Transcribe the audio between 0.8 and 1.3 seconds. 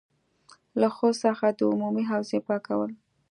ښځو